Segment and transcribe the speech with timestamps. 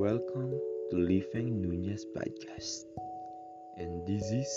[0.00, 0.56] Welcome
[0.88, 2.88] to Living Nunez Podcast.
[3.76, 4.48] And this is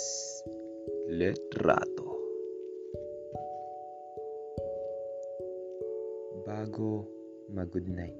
[1.12, 2.16] Letrato.
[6.48, 7.04] Bago
[7.52, 8.16] mag-good night.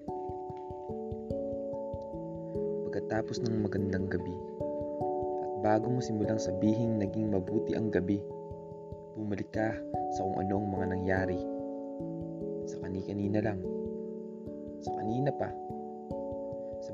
[2.92, 4.36] Pagkatapos ng magandang gabi,
[5.48, 8.20] at bago mo simulang sabihin naging mabuti ang gabi,
[9.16, 9.72] bumalik ka
[10.12, 11.40] sa kung anong mga nangyari.
[12.68, 13.64] Sa kani-kanina lang.
[14.84, 15.48] Sa kanina pa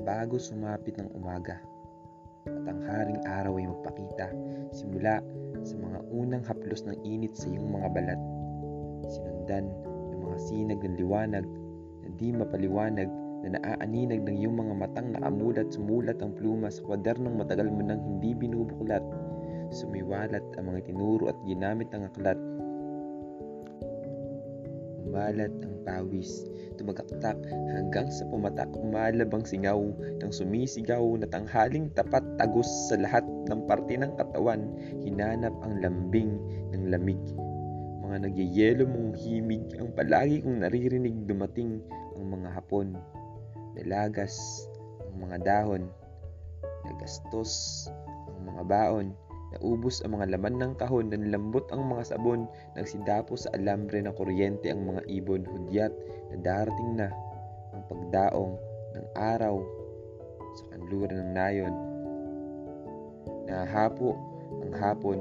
[0.03, 1.59] bago sumapit ng umaga
[2.48, 4.27] at ang haring araw ay magpakita
[4.71, 5.20] simula
[5.62, 8.20] sa mga unang haplos ng init sa iyong mga balat.
[9.09, 9.66] Sinundan
[10.13, 11.45] ng mga sinag ng liwanag
[12.05, 13.09] na di mapaliwanag
[13.43, 18.02] na naaaninag ng iyong mga matang nakamulat sumulat ang pluma sa kwadernong matagal mo nang
[18.04, 19.04] hindi binubuklat.
[19.70, 22.40] Sumiwalat ang mga tinuro at ginamit ng aklat
[25.09, 26.45] Umalat ang pawis,
[26.77, 27.34] tumagaktak
[27.74, 29.82] hanggang sa pumatak umalab ang singaw
[30.21, 34.70] ng sumisigaw na tanghaling tapat tagos sa lahat ng parte ng katawan,
[35.01, 36.38] hinanap ang lambing
[36.77, 37.18] ng lamig.
[38.05, 41.82] Mga nagyayelo mong himig ang palagi kong naririnig dumating
[42.13, 42.94] ang mga hapon.
[43.82, 44.38] Nalagas
[45.10, 45.90] ang mga dahon,
[46.85, 47.90] nagastos
[48.29, 49.18] ang mga baon,
[49.49, 52.45] Naubos ang mga laman ng kahon, nanlambot ang mga sabon,
[52.77, 55.89] nagsidapo sa alambre ng kuryente ang mga ibon, hudyat
[56.29, 57.09] na darating na
[57.73, 58.53] ang pagdaong
[58.93, 59.57] ng araw
[60.53, 61.73] sa kanluran ng nayon.
[63.49, 64.13] Nahapo
[64.61, 65.17] ang hapon,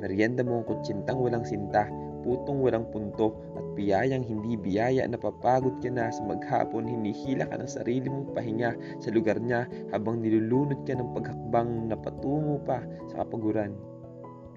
[0.00, 1.84] merienda mo ang kutsintang walang sinta,
[2.24, 7.60] putong walang punto at biyayang hindi biyaya na papagod ka na sa maghapon hinihila ka
[7.60, 12.80] ng sarili mong pahinga sa lugar niya habang nilulunod ka ng paghakbang na patungo pa
[13.12, 13.76] sa kapaguran.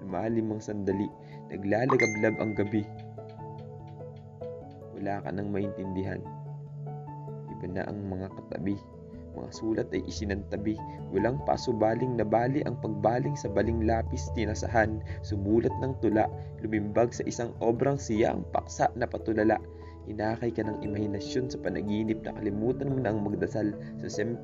[0.04, 1.08] Lumalim ang sandali,
[1.52, 2.84] naglalagablab ang gabi.
[4.96, 6.20] Wala ka nang maintindihan.
[7.52, 8.76] Iba na ang mga katabi
[9.34, 10.78] mga sulat ay isinantabi.
[11.10, 15.02] Walang pasubaling na bali ang pagbaling sa baling lapis tinasahan.
[15.26, 16.30] Sumulat ng tula,
[16.62, 19.58] lumimbag sa isang obrang siya ang paksa na patulala.
[20.06, 24.38] Inakay ka ng imahinasyon sa panaginip na kalimutan mo na ang magdasal sa sem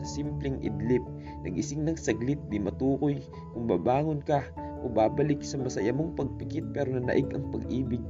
[0.00, 1.04] sa simpleng idlip.
[1.44, 3.20] Nagising ng saglit, di matukoy
[3.52, 4.40] kung babangon ka
[4.80, 8.00] o babalik sa masaya mong pagpikit pero nanaig ang pag-ibig.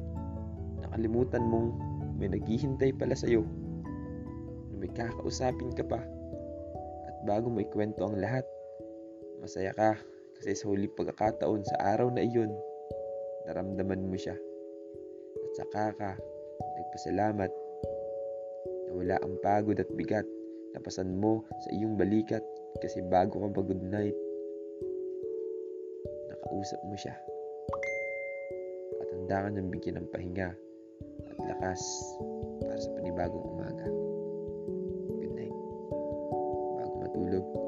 [0.86, 1.74] Nakalimutan mong
[2.16, 3.42] may naghihintay pala sa'yo
[4.80, 6.00] may kakausapin ka pa.
[7.04, 8.48] At bago mo ikwento ang lahat,
[9.44, 10.00] masaya ka
[10.40, 12.48] kasi sa huli pagkakataon sa araw na iyon,
[13.44, 14.32] naramdaman mo siya.
[15.36, 16.10] At saka ka
[16.80, 17.52] nagpasalamat
[18.88, 20.24] na wala ang pagod at bigat
[20.72, 22.42] napasan mo sa iyong balikat
[22.80, 24.16] kasi bago ka good night,
[26.32, 27.14] nakausap mo siya.
[29.04, 30.56] At handa ka niyang bigyan ng pahinga
[31.28, 31.82] at lakas
[32.64, 34.09] para sa panibagong umaga.
[37.30, 37.59] le